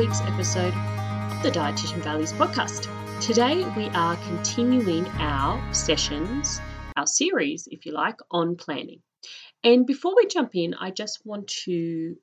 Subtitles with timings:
[0.00, 2.88] Week's episode of the Dietitian Values Podcast.
[3.20, 6.58] Today, we are continuing our sessions,
[6.96, 9.02] our series, if you like, on planning.
[9.62, 12.16] And before we jump in, I just want to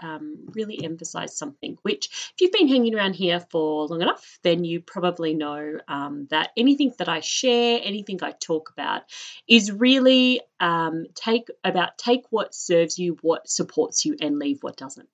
[0.00, 4.62] um, really emphasize something, which, if you've been hanging around here for long enough, then
[4.62, 9.02] you probably know um, that anything that I share, anything I talk about,
[9.48, 14.76] is really um, take about take what serves you, what supports you, and leave what
[14.76, 15.08] doesn't.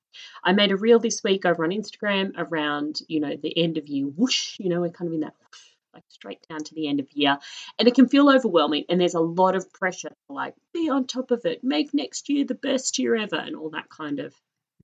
[0.44, 3.89] I made a reel this week over on Instagram around, you know, the end of
[3.89, 4.58] year whoosh.
[4.58, 5.61] You know, we're kind of in that whoosh,
[5.94, 7.39] like straight down to the end of year,
[7.78, 8.84] and it can feel overwhelming.
[8.89, 12.28] And there's a lot of pressure to like be on top of it, make next
[12.28, 14.34] year the best year ever, and all that kind of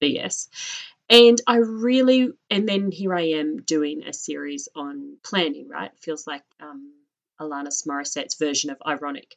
[0.00, 0.48] BS.
[1.08, 5.92] And I really, and then here I am doing a series on planning, right?
[5.92, 6.92] It feels like um,
[7.40, 9.36] Alanis Morissette's version of ironic.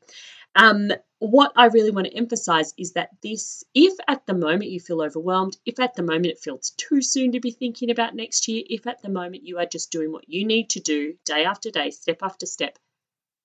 [0.55, 4.79] Um, what I really want to emphasize is that this, if at the moment you
[4.79, 8.47] feel overwhelmed, if at the moment it feels too soon to be thinking about next
[8.47, 11.45] year, if at the moment you are just doing what you need to do day
[11.45, 12.79] after day, step after step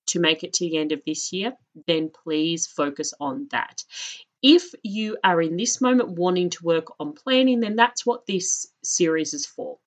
[0.07, 1.55] to make it to the end of this year,
[1.87, 3.83] then please focus on that.
[4.47, 8.67] If you are in this moment wanting to work on planning, then that's what this
[8.83, 9.79] series is for.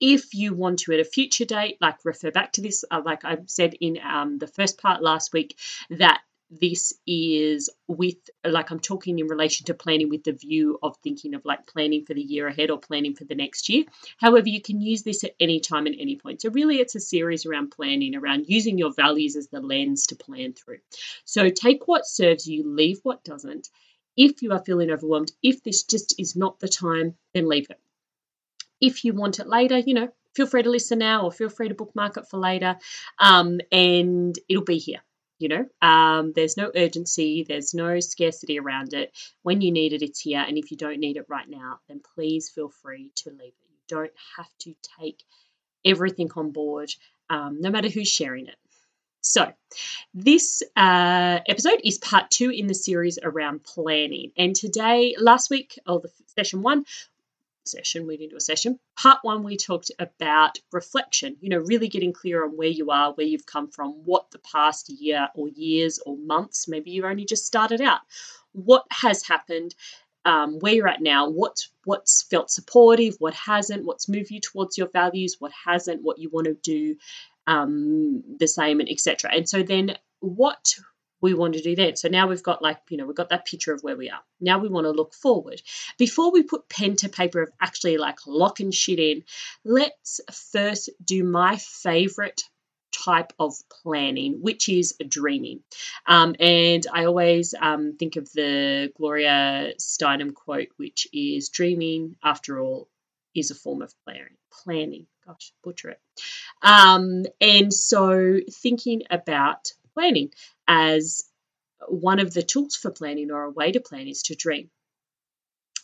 [0.00, 3.26] If you want to at a future date, like refer back to this, uh, like
[3.26, 5.58] I said in um, the first part last week,
[5.90, 10.96] that this is with like I'm talking in relation to planning with the view of
[11.04, 13.84] thinking of like planning for the year ahead or planning for the next year.
[14.16, 16.40] However, you can use this at any time and any point.
[16.40, 20.16] So really it's a series around planning, around using your values as the lens to
[20.16, 20.78] plan through.
[21.26, 23.68] So take what serves you, leave what doesn't.
[24.18, 27.78] If you are feeling overwhelmed, if this just is not the time, then leave it.
[28.80, 31.68] If you want it later, you know, feel free to listen now or feel free
[31.68, 32.76] to bookmark it for later.
[33.20, 35.00] Um, and it'll be here.
[35.38, 39.16] You know, um, there's no urgency, there's no scarcity around it.
[39.42, 40.44] When you need it, it's here.
[40.46, 43.68] And if you don't need it right now, then please feel free to leave it.
[43.70, 45.22] You don't have to take
[45.84, 46.90] everything on board,
[47.30, 48.56] um, no matter who's sharing it.
[49.20, 49.52] So,
[50.14, 54.32] this uh, episode is part two in the series around planning.
[54.36, 56.84] And today, last week, or the session one,
[57.68, 58.78] session, we didn't do a session.
[58.96, 63.12] Part one, we talked about reflection, you know, really getting clear on where you are,
[63.12, 67.24] where you've come from, what the past year or years or months, maybe you've only
[67.24, 68.00] just started out,
[68.52, 69.74] what has happened.
[70.24, 74.76] Um, where you're at now, what's what's felt supportive, what hasn't, what's moved you towards
[74.76, 76.96] your values, what hasn't, what you want to do
[77.48, 79.30] um, the same, and etc.
[79.34, 80.74] And so then what
[81.20, 81.96] we want to do then.
[81.96, 84.20] So now we've got like, you know, we've got that picture of where we are.
[84.40, 85.60] Now we want to look forward.
[85.98, 89.24] Before we put pen to paper of actually like locking shit in,
[89.64, 90.20] let's
[90.52, 92.42] first do my favorite
[92.92, 95.60] type of planning, which is dreaming.
[96.06, 102.60] Um, and I always um, think of the Gloria Steinem quote, which is dreaming, after
[102.60, 102.88] all,
[103.34, 104.36] is a form of planning.
[104.64, 106.00] Planning, gosh, butcher it.
[106.62, 110.30] Um, and so thinking about planning
[110.66, 111.24] as
[111.86, 114.70] one of the tools for planning or a way to plan is to dream.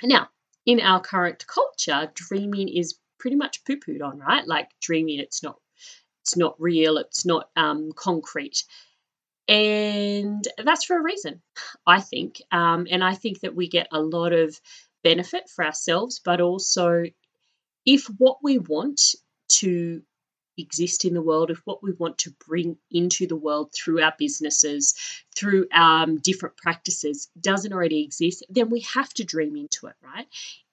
[0.03, 0.29] Now,
[0.67, 4.47] in our current culture, dreaming is pretty much poo-pooed on, right?
[4.47, 5.61] Like dreaming, it's not,
[6.23, 8.65] it's not real, it's not um, concrete,
[9.47, 11.43] and that's for a reason,
[11.87, 12.41] I think.
[12.51, 14.59] Um, and I think that we get a lot of
[15.03, 17.05] benefit for ourselves, but also
[17.85, 19.15] if what we want
[19.61, 20.03] to
[20.57, 24.15] exist in the world, if what we want to bring into the world through our
[24.19, 24.95] businesses,
[25.37, 30.27] through um, different practices doesn't already exist, then we have to dream into it, right?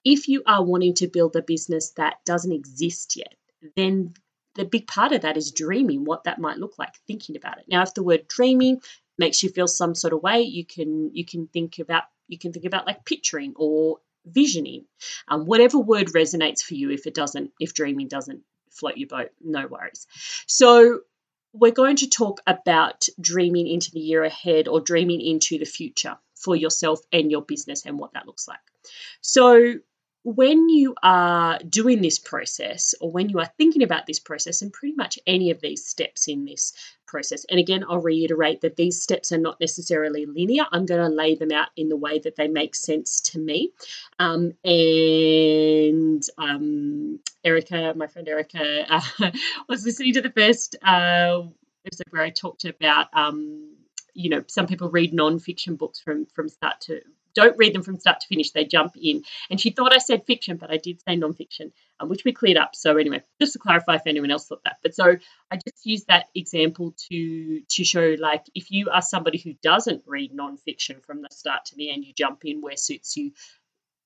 [0.04, 3.34] If you are wanting to build a business that doesn't exist yet,
[3.76, 4.14] then
[4.54, 7.64] the big part of that is dreaming what that might look like, thinking about it.
[7.68, 8.82] Now, if the word dreaming
[9.18, 12.52] makes you feel some sort of way, you can you can think about you can
[12.52, 14.84] think about like picturing or visioning,
[15.28, 16.90] um, whatever word resonates for you.
[16.90, 20.06] If it doesn't, if dreaming doesn't float your boat, no worries.
[20.46, 21.00] So,
[21.54, 26.16] we're going to talk about dreaming into the year ahead or dreaming into the future
[26.34, 28.58] for yourself and your business and what that looks like.
[29.20, 29.74] So,
[30.24, 34.72] when you are doing this process or when you are thinking about this process and
[34.72, 36.72] pretty much any of these steps in this
[37.06, 40.64] process and again i'll reiterate that these steps are not necessarily linear.
[40.72, 43.72] I'm going to lay them out in the way that they make sense to me.
[44.18, 49.30] Um, and um, erica my friend erica uh,
[49.68, 51.42] was listening to the first uh,
[51.84, 53.74] episode where i talked about um,
[54.14, 57.00] you know some people read non-fiction books from from start to
[57.34, 58.50] don't read them from start to finish.
[58.50, 59.22] They jump in.
[59.50, 62.56] And she thought I said fiction, but I did say nonfiction, um, which we cleared
[62.56, 62.74] up.
[62.74, 64.78] So anyway, just to clarify if anyone else thought that.
[64.82, 65.16] But so
[65.50, 70.02] I just used that example to to show like if you are somebody who doesn't
[70.06, 73.32] read nonfiction from the start to the end, you jump in where suits you.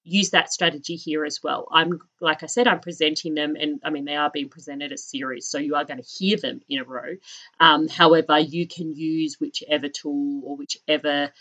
[0.08, 1.66] Use that strategy here as well.
[1.72, 5.02] I'm like I said, I'm presenting them, and I mean they are being presented as
[5.02, 7.16] series, so you are going to hear them in a row.
[7.58, 11.32] Um, however, you can use whichever tool or whichever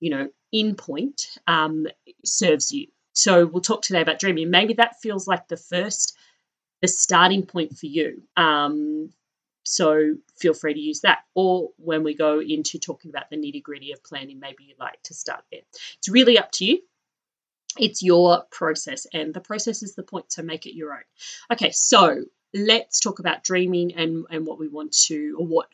[0.00, 1.86] you know, in point um,
[2.24, 2.88] serves you.
[3.12, 4.50] So we'll talk today about dreaming.
[4.50, 6.16] Maybe that feels like the first,
[6.80, 8.22] the starting point for you.
[8.36, 9.10] Um,
[9.64, 11.20] so feel free to use that.
[11.34, 15.02] Or when we go into talking about the nitty gritty of planning, maybe you'd like
[15.04, 15.60] to start there.
[15.98, 16.80] It's really up to you.
[17.78, 21.04] It's your process, and the process is the point, so make it your own.
[21.52, 25.68] Okay, so let's talk about dreaming and, and what we want to, or what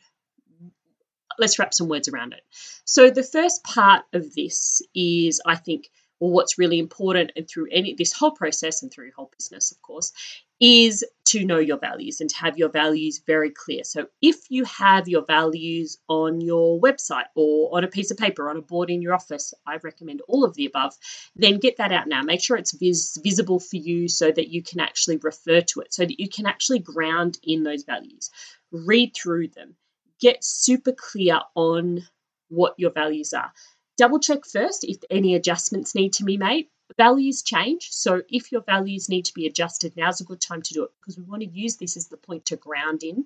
[1.39, 2.41] let's wrap some words around it.
[2.85, 5.89] So the first part of this is, I think,
[6.19, 9.71] well, what's really important and through any this whole process and through your whole business,
[9.71, 10.13] of course,
[10.59, 13.83] is to know your values and to have your values very clear.
[13.83, 18.49] So if you have your values on your website or on a piece of paper,
[18.49, 20.95] on a board in your office, I recommend all of the above,
[21.35, 22.23] then get that out now.
[22.23, 25.93] Make sure it's vis- visible for you so that you can actually refer to it,
[25.93, 28.31] so that you can actually ground in those values.
[28.71, 29.75] Read through them
[30.19, 32.03] get super clear on
[32.49, 33.51] what your values are.
[33.97, 36.67] Double check first if any adjustments need to be made.
[36.97, 40.73] Values change, so if your values need to be adjusted, now's a good time to
[40.73, 43.25] do it because we want to use this as the point to ground in.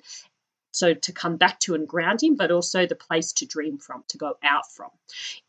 [0.74, 4.04] So, to come back to and ground in, but also the place to dream from,
[4.08, 4.90] to go out from.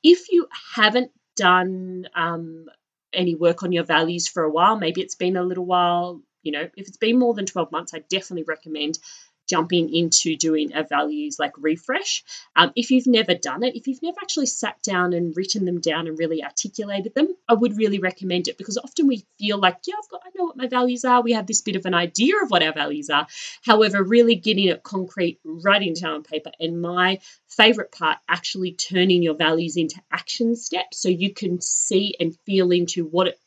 [0.02, 2.66] If you haven't done um,
[3.12, 6.52] any work on your values for a while, maybe it's been a little while, you
[6.52, 8.98] know, if it's been more than 12 months, I definitely recommend
[9.52, 12.24] jumping into doing a values like refresh.
[12.56, 15.78] Um, if you've never done it, if you've never actually sat down and written them
[15.78, 19.76] down and really articulated them, I would really recommend it because often we feel like,
[19.86, 21.20] yeah, I've got, I know what my values are.
[21.20, 23.26] We have this bit of an idea of what our values are.
[23.62, 27.20] However, really getting it concrete, writing down on paper, and my
[27.50, 32.70] favorite part, actually turning your values into action steps so you can see and feel
[32.70, 33.38] into what it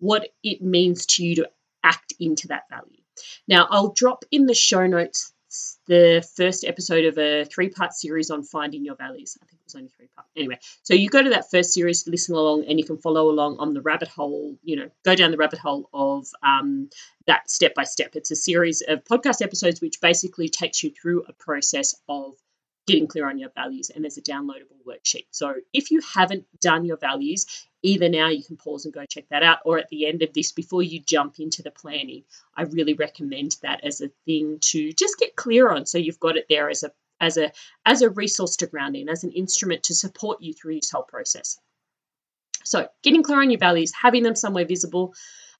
[0.00, 1.48] what it means to you to
[1.84, 2.98] act into that value.
[3.46, 5.31] Now, I'll drop in the show notes
[5.86, 9.36] the first episode of a three part series on finding your values.
[9.40, 10.26] I think it was only three part.
[10.36, 13.58] Anyway, so you go to that first series, listen along, and you can follow along
[13.58, 16.88] on the rabbit hole, you know, go down the rabbit hole of um,
[17.26, 18.14] that step by step.
[18.14, 22.34] It's a series of podcast episodes which basically takes you through a process of
[22.86, 25.26] getting clear on your values and there's a downloadable worksheet.
[25.30, 27.46] So if you haven't done your values,
[27.82, 30.32] either now you can pause and go check that out or at the end of
[30.32, 32.24] this before you jump into the planning,
[32.56, 36.36] I really recommend that as a thing to just get clear on so you've got
[36.36, 37.52] it there as a as a
[37.86, 41.02] as a resource to ground in, as an instrument to support you through this whole
[41.02, 41.58] process.
[42.64, 45.14] So, getting clear on your values, having them somewhere visible.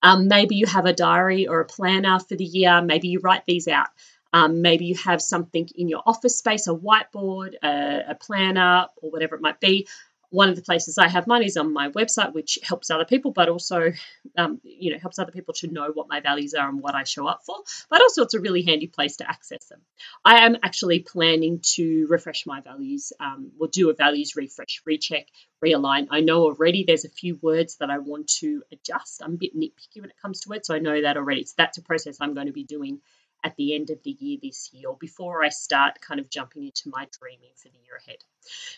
[0.04, 2.82] Um, maybe you have a diary or a planner for the year.
[2.82, 3.88] Maybe you write these out.
[4.32, 9.10] Um, maybe you have something in your office space, a whiteboard, a, a planner, or
[9.10, 9.86] whatever it might be
[10.32, 13.32] one of the places I have mine is on my website, which helps other people,
[13.32, 13.92] but also,
[14.38, 17.04] um, you know, helps other people to know what my values are and what I
[17.04, 17.56] show up for.
[17.90, 19.80] But also, it's a really handy place to access them.
[20.24, 23.12] I am actually planning to refresh my values.
[23.20, 25.26] Um, we'll do a values refresh, recheck,
[25.62, 26.06] realign.
[26.10, 29.22] I know already there's a few words that I want to adjust.
[29.22, 31.44] I'm a bit nitpicky when it comes to it, so I know that already.
[31.44, 33.00] So that's a process I'm going to be doing
[33.44, 36.64] at the end of the year this year, or before I start kind of jumping
[36.64, 38.18] into my dreaming for the year ahead.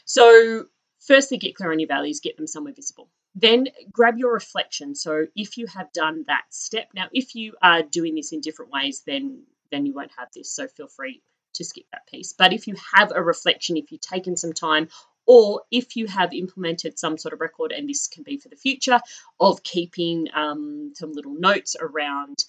[0.05, 0.67] So
[1.07, 3.09] firstly, get clear on your values, get them somewhere visible.
[3.35, 4.95] Then grab your reflection.
[4.95, 8.71] So if you have done that step, now if you are doing this in different
[8.73, 10.51] ways, then then you won't have this.
[10.51, 11.23] So feel free
[11.55, 12.33] to skip that piece.
[12.33, 14.89] But if you have a reflection, if you've taken some time,
[15.27, 18.57] or if you have implemented some sort of record, and this can be for the
[18.57, 19.01] future,
[19.41, 22.45] of keeping um, some little notes around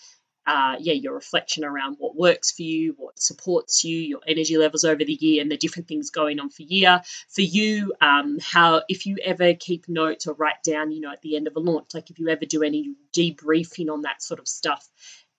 [0.48, 4.84] uh, yeah, your reflection around what works for you, what supports you, your energy levels
[4.84, 7.94] over the year, and the different things going on for year for you.
[8.02, 11.48] Um, how if you ever keep notes or write down, you know, at the end
[11.48, 14.88] of a launch, like if you ever do any debriefing on that sort of stuff,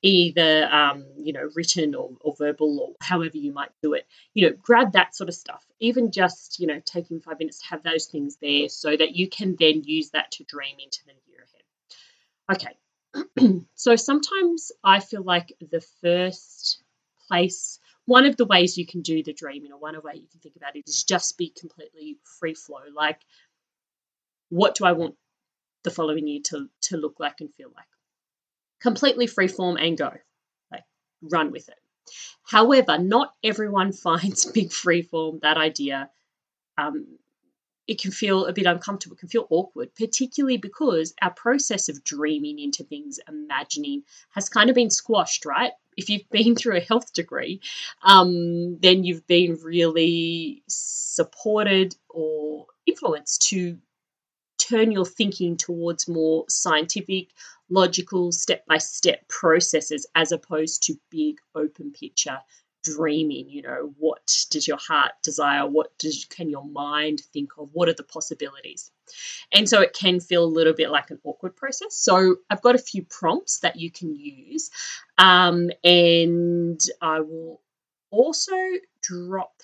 [0.03, 4.49] either um, you know written or, or verbal or however you might do it, you
[4.49, 5.65] know, grab that sort of stuff.
[5.81, 9.29] Even just you know taking five minutes to have those things there, so that you
[9.29, 12.57] can then use that to dream into the year ahead.
[12.59, 12.77] Okay,
[13.75, 16.83] so sometimes I feel like the first
[17.29, 20.07] place, one of the ways you can do the dream dreaming, or one of the
[20.07, 22.81] way you can think about it, is just be completely free flow.
[22.95, 23.21] Like,
[24.49, 25.17] what do I want
[25.83, 27.87] the following year to, to look like and feel like?
[28.81, 30.13] Completely free form and go.
[30.71, 30.85] Like,
[31.23, 31.79] run with it.
[32.45, 36.11] However, not everyone finds big free form, that idea,
[36.79, 37.07] um,
[37.87, 42.03] it can feel a bit uncomfortable, it can feel awkward, particularly because our process of
[42.03, 45.73] dreaming into things, imagining, has kind of been squashed, right?
[45.97, 47.61] If you've been through a health degree,
[48.03, 53.79] um, then you've been really supported or influenced to
[54.59, 57.29] turn your thinking towards more scientific,
[57.69, 62.39] logical, step by step processes as opposed to big open picture
[62.95, 65.67] dreaming you know what does your heart desire?
[65.67, 67.71] What does can your mind think of?
[67.73, 68.91] What are the possibilities?
[69.53, 71.95] And so it can feel a little bit like an awkward process.
[71.95, 74.71] So i've got a few prompts that you can use
[75.19, 77.61] um, and i will
[78.11, 78.57] also
[79.01, 79.63] drop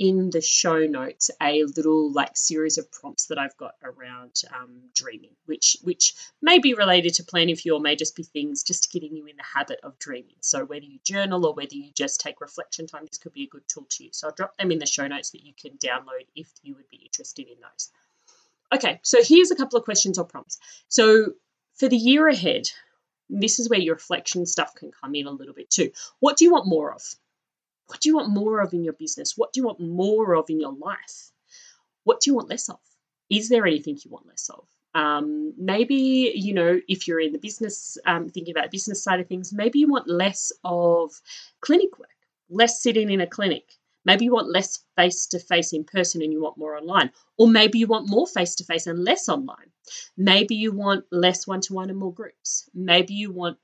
[0.00, 4.80] in the show notes a little like series of prompts that I've got around um,
[4.94, 8.62] dreaming, which which may be related to planning for you or may just be things
[8.62, 10.36] just getting you in the habit of dreaming.
[10.40, 13.48] So whether you journal or whether you just take reflection time, this could be a
[13.48, 14.08] good tool to you.
[14.12, 16.88] So I'll drop them in the show notes that you can download if you would
[16.88, 17.90] be interested in those.
[18.72, 20.58] Okay, so here's a couple of questions or prompts.
[20.88, 21.34] So
[21.74, 22.70] for the year ahead,
[23.28, 25.90] this is where your reflection stuff can come in a little bit too.
[26.20, 27.02] What do you want more of?
[27.90, 29.36] What do you want more of in your business?
[29.36, 31.32] What do you want more of in your life?
[32.04, 32.78] What do you want less of?
[33.28, 34.64] Is there anything you want less of?
[34.94, 39.18] Um, maybe, you know, if you're in the business, um, thinking about the business side
[39.18, 41.20] of things, maybe you want less of
[41.62, 42.14] clinic work,
[42.48, 43.72] less sitting in a clinic.
[44.04, 47.10] Maybe you want less face to face in person and you want more online.
[47.38, 49.72] Or maybe you want more face to face and less online.
[50.16, 52.70] Maybe you want less one to one and more groups.
[52.72, 53.58] Maybe you want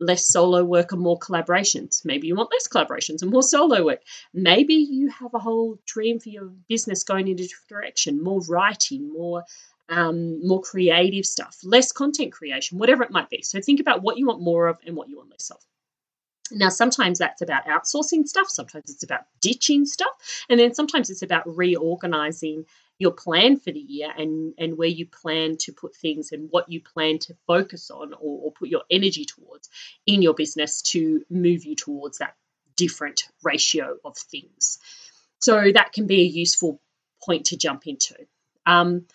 [0.00, 2.04] less solo work and more collaborations.
[2.04, 4.00] Maybe you want less collaborations and more solo work.
[4.32, 8.40] Maybe you have a whole dream for your business going in a different direction, more
[8.48, 9.44] writing, more
[9.90, 13.42] um, more creative stuff, less content creation, whatever it might be.
[13.42, 15.58] So think about what you want more of and what you want less of.
[16.52, 21.22] Now, sometimes that's about outsourcing stuff, sometimes it's about ditching stuff, and then sometimes it's
[21.22, 22.66] about reorganizing
[23.00, 26.70] your plan for the year and, and where you plan to put things and what
[26.70, 29.70] you plan to focus on or, or put your energy towards
[30.06, 32.36] in your business to move you towards that
[32.76, 34.78] different ratio of things.
[35.38, 36.80] So that can be a useful
[37.24, 38.14] point to jump into.
[38.66, 39.06] Um,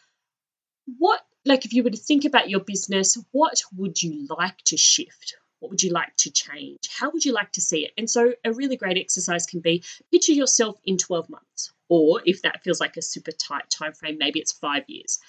[0.97, 4.77] what, like, if you were to think about your business, what would you like to
[4.77, 5.37] shift?
[5.59, 6.89] What would you like to change?
[6.89, 7.93] How would you like to see it?
[7.97, 12.41] And so, a really great exercise can be picture yourself in 12 months or if
[12.41, 15.19] that feels like a super tight time frame, maybe it's five years.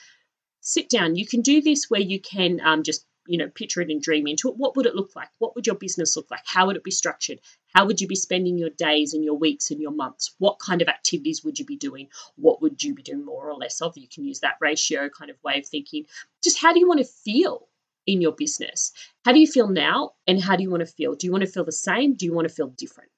[0.60, 1.16] Sit down.
[1.16, 4.26] You can do this where you can um, just you know picture it and dream
[4.26, 4.56] into it.
[4.56, 5.28] What would it look like?
[5.38, 6.42] What would your business look like?
[6.44, 7.40] How would it be structured?
[7.74, 10.34] How would you be spending your days and your weeks and your months?
[10.38, 12.08] What kind of activities would you be doing?
[12.36, 13.96] What would you be doing more or less of?
[13.96, 16.06] You can use that ratio kind of way of thinking.
[16.42, 17.68] Just how do you want to feel
[18.06, 18.92] in your business?
[19.24, 21.14] How do you feel now and how do you want to feel?
[21.14, 22.14] Do you want to feel the same?
[22.14, 23.10] Do you want to feel different?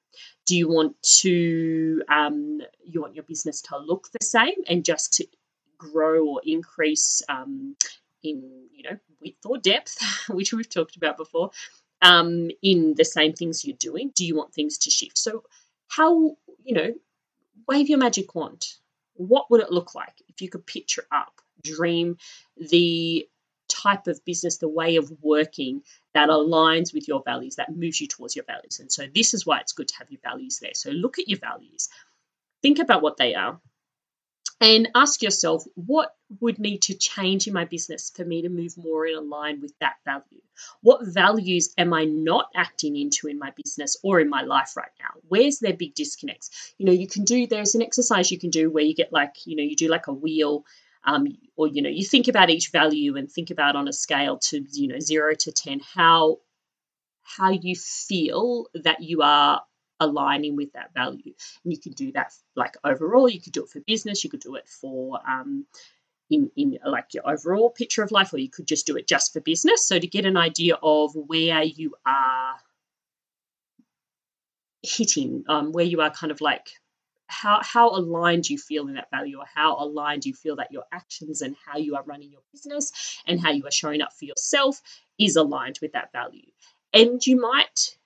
[0.47, 5.15] Do you want to um, you want your business to look the same and just
[5.15, 5.27] to
[5.77, 7.77] grow or increase um,
[8.23, 11.51] in you know width or depth, which we've talked about before,
[12.03, 14.11] um, in the same things you're doing?
[14.15, 15.19] Do you want things to shift?
[15.19, 15.45] So
[15.89, 16.95] how you know
[17.67, 18.67] wave your magic wand.
[19.15, 22.17] What would it look like if you could picture up, dream
[22.57, 23.29] the
[23.83, 25.83] type of business, the way of working
[26.15, 28.81] that aligns with your values, that moves you towards your values.
[28.81, 30.75] And so, this is why it's good to have your values there.
[30.75, 31.89] So, look at your values,
[32.63, 33.61] think about what they are,
[34.61, 38.77] and ask yourself what would need to change in my business for me to move
[38.77, 40.43] more in line with that value?
[40.81, 44.91] What values am I not acting into in my business or in my life right
[44.99, 45.21] now?
[45.29, 46.75] Where's their big disconnects?
[46.79, 49.47] You know, you can do, there's an exercise you can do where you get like,
[49.47, 50.65] you know, you do like a wheel
[51.05, 51.27] um,
[51.57, 54.65] or you know you think about each value and think about on a scale to
[54.73, 56.39] you know zero to ten how
[57.23, 59.63] how you feel that you are
[60.01, 61.35] aligning with that value.
[61.65, 63.29] And you can do that like overall.
[63.29, 64.25] You could do it for business.
[64.25, 65.67] You could do it for um,
[66.31, 69.33] in, in like your overall picture of life or you could just do it just
[69.33, 69.87] for business.
[69.87, 72.55] So to get an idea of where you are
[74.83, 76.69] hitting um, where you are kind of like
[77.29, 80.85] how how aligned you feel in that value or how aligned you feel that your
[80.93, 84.25] actions and how you are running your business and how you are showing up for
[84.25, 84.81] yourself
[85.19, 86.51] is aligned with that value
[86.93, 87.97] and you might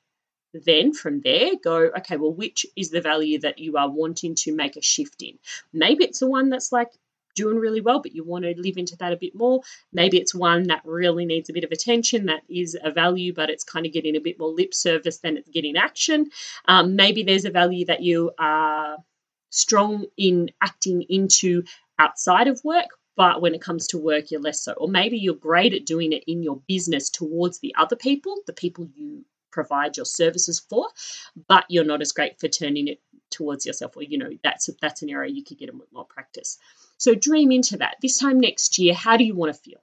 [0.66, 4.54] then from there go okay well which is the value that you are wanting to
[4.54, 5.38] make a shift in
[5.72, 6.90] maybe it's the one that's like
[7.34, 9.62] doing really well, but you want to live into that a bit more.
[9.92, 13.50] Maybe it's one that really needs a bit of attention, that is a value, but
[13.50, 16.30] it's kind of getting a bit more lip service than it's getting action.
[16.66, 18.98] Um, maybe there's a value that you are
[19.52, 21.62] strong in acting into
[21.98, 24.72] outside of work, but when it comes to work, you're less so.
[24.72, 28.52] Or maybe you're great at doing it in your business towards the other people, the
[28.52, 30.88] people you provide your services for,
[31.46, 33.96] but you're not as great for turning it towards yourself.
[33.96, 36.58] Or, you know, that's that's an area you could get a bit more practice.
[36.96, 37.96] So dream into that.
[38.00, 39.80] This time next year, how do you want to feel?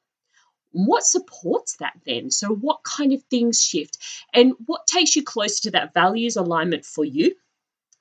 [0.72, 2.30] What supports that then?
[2.32, 3.98] So, what kind of things shift?
[4.34, 7.36] And what takes you closer to that values alignment for you,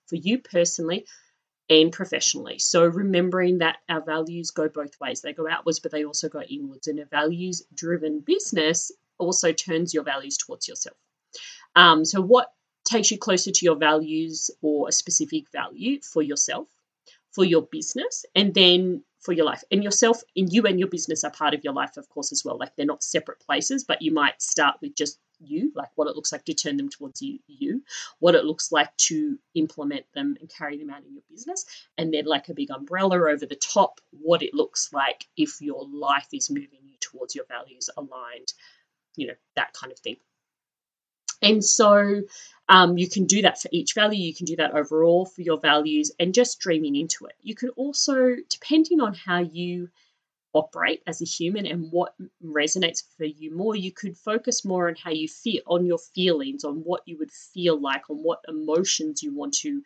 [0.06, 1.06] for you personally,
[1.70, 2.58] and professionally.
[2.58, 5.20] So remembering that our values go both ways.
[5.20, 6.88] They go outwards, but they also go inwards.
[6.88, 10.96] And a values driven business also turns your values towards yourself.
[11.76, 12.52] Um, so, what
[12.84, 16.68] takes you closer to your values or a specific value for yourself,
[17.32, 19.62] for your business, and then for your life?
[19.70, 22.44] And yourself and you and your business are part of your life, of course, as
[22.44, 22.56] well.
[22.58, 26.16] Like they're not separate places, but you might start with just you, like what it
[26.16, 27.82] looks like to turn them towards you, you,
[28.18, 31.64] what it looks like to implement them and carry them out in your business,
[31.96, 35.86] and then like a big umbrella over the top, what it looks like if your
[35.88, 38.52] life is moving you towards your values aligned,
[39.16, 40.16] you know, that kind of thing.
[41.40, 42.22] And so
[42.68, 45.58] um, you can do that for each value, you can do that overall for your
[45.58, 47.34] values, and just dreaming into it.
[47.40, 49.88] You can also, depending on how you
[50.54, 52.14] operate as a human and what
[52.44, 56.64] resonates for you more you could focus more on how you feel on your feelings
[56.64, 59.82] on what you would feel like on what emotions you want to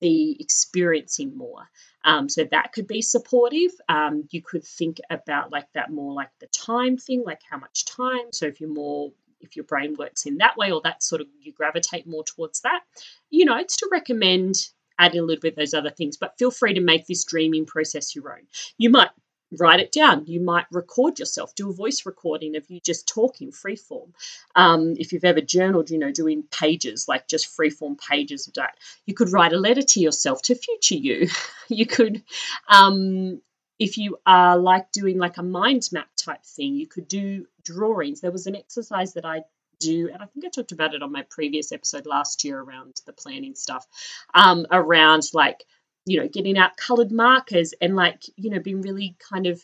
[0.00, 1.68] be experiencing more.
[2.04, 3.72] Um, so that could be supportive.
[3.88, 7.84] Um, you could think about like that more like the time thing like how much
[7.84, 8.32] time.
[8.32, 11.26] So if you're more if your brain works in that way or that sort of
[11.40, 12.80] you gravitate more towards that
[13.28, 14.54] you know it's to recommend
[14.98, 16.16] adding a little bit of those other things.
[16.16, 18.46] But feel free to make this dreaming process your own.
[18.78, 19.10] You might
[19.52, 20.26] write it down.
[20.26, 24.12] You might record yourself, do a voice recording of you just talking freeform.
[24.54, 28.76] Um, if you've ever journaled, you know, doing pages, like just freeform pages of that.
[29.04, 31.28] You could write a letter to yourself, to future you.
[31.68, 32.22] you could,
[32.68, 33.40] um,
[33.78, 38.20] if you are like doing like a mind map type thing, you could do drawings.
[38.20, 39.42] There was an exercise that I
[39.78, 43.00] do, and I think I talked about it on my previous episode last year around
[43.04, 43.86] the planning stuff,
[44.34, 45.64] um, around like
[46.06, 49.60] you know, getting out colored markers and like, you know, being really kind of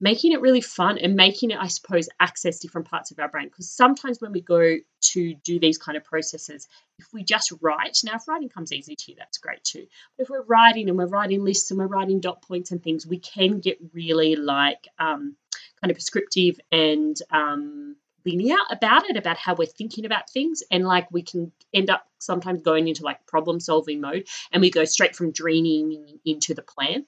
[0.00, 3.46] making it really fun and making it, I suppose, access different parts of our brain.
[3.46, 6.66] Because sometimes when we go to do these kind of processes,
[6.98, 9.86] if we just write, now if writing comes easy to you, that's great too.
[10.16, 13.06] But if we're writing and we're writing lists and we're writing dot points and things,
[13.06, 15.36] we can get really like um,
[15.80, 20.62] kind of prescriptive and um, linear about it, about how we're thinking about things.
[20.70, 24.70] And like we can end up sometimes going into like problem solving mode and we
[24.70, 27.06] go straight from dreaming into the plan.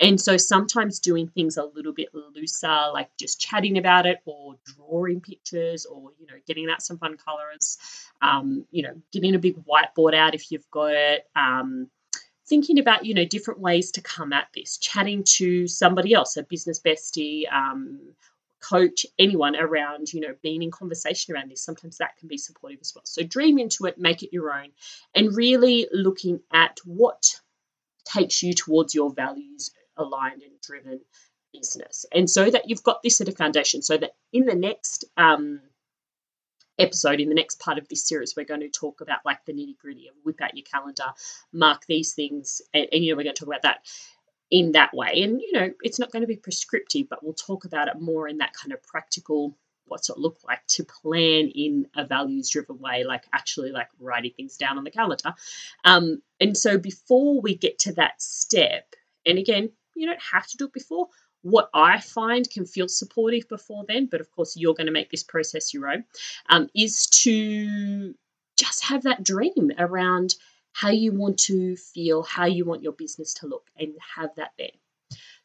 [0.00, 4.56] And so sometimes doing things a little bit looser, like just chatting about it or
[4.64, 7.78] drawing pictures or, you know, getting out some fun colors,
[8.20, 11.26] um, you know, getting a big whiteboard out if you've got it.
[11.36, 11.88] Um,
[12.48, 16.42] thinking about you know different ways to come at this chatting to somebody else a
[16.42, 18.00] business bestie um,
[18.62, 21.64] coach anyone around you know being in conversation around this.
[21.64, 23.02] Sometimes that can be supportive as well.
[23.04, 24.68] So dream into it make it your own
[25.14, 27.40] and really looking at what
[28.04, 31.00] takes you towards your values aligned and driven
[31.52, 32.06] business.
[32.12, 35.60] And so that you've got this at a foundation so that in the next um,
[36.78, 39.52] episode in the next part of this series we're going to talk about like the
[39.52, 41.12] nitty gritty of whip out your calendar
[41.52, 43.80] mark these things and, and you know we're going to talk about that
[44.52, 45.22] in that way.
[45.22, 48.28] And, you know, it's not going to be prescriptive, but we'll talk about it more
[48.28, 52.78] in that kind of practical what's it look like to plan in a values driven
[52.78, 55.34] way, like actually like writing things down on the calendar.
[55.84, 58.94] Um, and so before we get to that step,
[59.26, 61.08] and again, you don't have to do it before.
[61.42, 65.10] What I find can feel supportive before then, but of course you're going to make
[65.10, 66.04] this process your own,
[66.48, 68.14] um, is to
[68.56, 70.36] just have that dream around
[70.72, 74.52] how you want to feel, how you want your business to look, and have that
[74.58, 74.68] there.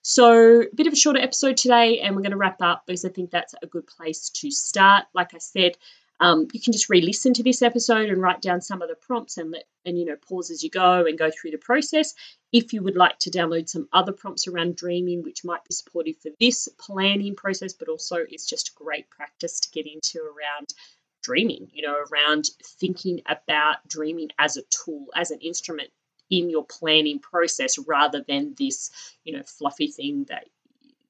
[0.01, 3.03] So, a bit of a shorter episode today, and we're going to wrap up because
[3.03, 5.05] I think that's a good place to start.
[5.13, 5.73] Like I said,
[6.19, 9.37] um, you can just re-listen to this episode and write down some of the prompts
[9.37, 12.13] and let and you know pause as you go and go through the process.
[12.51, 16.17] If you would like to download some other prompts around dreaming, which might be supportive
[16.17, 20.73] for this planning process, but also it's just great practice to get into around
[21.21, 22.49] dreaming, you know, around
[22.79, 25.89] thinking about dreaming as a tool, as an instrument
[26.29, 28.91] in your planning process rather than this,
[29.23, 30.45] you know, fluffy thing that,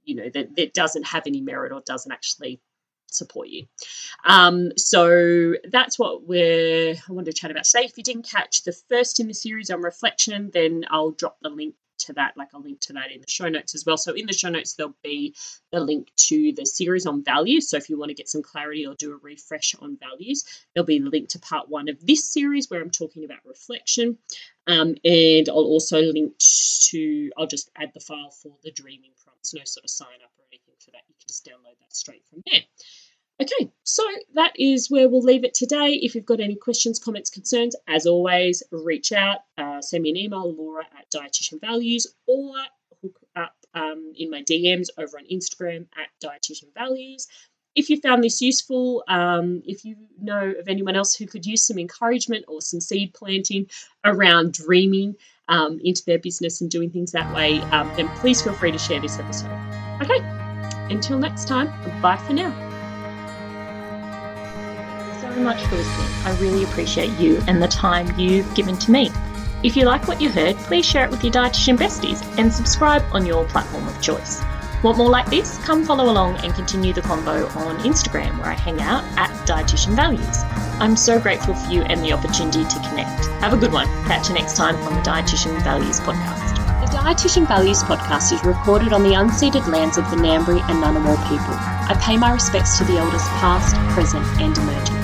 [0.03, 2.61] you know, that, that doesn't have any merit or doesn't actually
[3.09, 3.65] support you.
[4.25, 7.85] Um, so that's what we're I wanted to chat about today.
[7.85, 11.49] If you didn't catch the first in the series on reflection, then I'll drop the
[11.49, 13.97] link to that, like a link to that in the show notes as well.
[13.97, 15.35] So in the show notes, there'll be
[15.71, 17.69] the link to the series on values.
[17.69, 20.85] So if you want to get some clarity or do a refresh on values, there'll
[20.85, 24.17] be the link to part one of this series where I'm talking about reflection.
[24.67, 26.37] Um, and I'll also link
[26.89, 30.31] to, I'll just add the file for the dreaming prompts, no sort of sign up
[30.37, 31.03] or anything for that.
[31.07, 32.61] You can just download that straight from there.
[33.39, 35.99] Okay, so that is where we'll leave it today.
[36.01, 40.17] If you've got any questions, comments, concerns, as always, reach out, uh, send me an
[40.17, 42.55] email, laura at dietitian values, or
[43.03, 47.27] hook up um, in my DMs over on Instagram at dietitian values.
[47.75, 51.67] If you found this useful, um, if you know of anyone else who could use
[51.67, 53.67] some encouragement or some seed planting
[54.03, 55.13] around dreaming
[55.47, 58.79] um, into their business and doing things that way, um, then please feel free to
[58.79, 59.51] share this episode.
[60.01, 60.19] Okay,
[60.91, 61.67] until next time,
[62.01, 62.66] bye for now
[65.39, 66.07] much for listening.
[66.25, 69.11] I really appreciate you and the time you've given to me.
[69.63, 73.03] If you like what you heard, please share it with your dietitian besties and subscribe
[73.11, 74.43] on your platform of choice.
[74.83, 75.57] Want more like this?
[75.65, 79.95] Come follow along and continue the convo on Instagram where I hang out at Dietitian
[79.95, 80.43] Values.
[80.79, 83.25] I'm so grateful for you and the opportunity to connect.
[83.41, 83.87] Have a good one.
[84.05, 86.55] Catch you next time on the Dietitian Values podcast.
[86.81, 91.17] The Dietitian Values podcast is recorded on the unceded lands of the Ngambri and Ngunnawal
[91.27, 91.55] people.
[91.89, 94.96] I pay my respects to the elders past, present and emerging.